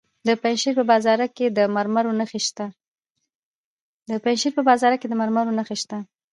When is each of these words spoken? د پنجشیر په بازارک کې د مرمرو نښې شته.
د 0.27 0.29
پنجشیر 0.41 0.73
په 0.79 0.83
بازارک 4.61 4.99
کې 5.07 5.07
د 5.07 5.17
مرمرو 5.33 5.49
نښې 5.59 5.75
شته. 5.81 5.97